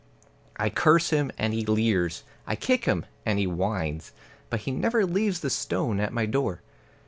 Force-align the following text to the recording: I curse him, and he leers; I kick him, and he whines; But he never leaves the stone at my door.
I 0.57 0.71
curse 0.71 1.11
him, 1.11 1.29
and 1.37 1.53
he 1.53 1.63
leers; 1.63 2.23
I 2.47 2.55
kick 2.55 2.85
him, 2.85 3.05
and 3.23 3.37
he 3.37 3.45
whines; 3.45 4.13
But 4.49 4.61
he 4.61 4.71
never 4.71 5.05
leaves 5.05 5.41
the 5.41 5.51
stone 5.51 5.99
at 5.99 6.11
my 6.11 6.25
door. 6.25 6.63